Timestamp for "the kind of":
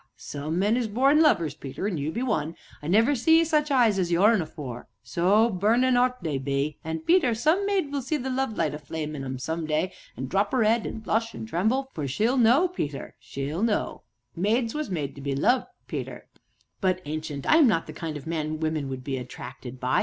17.85-18.25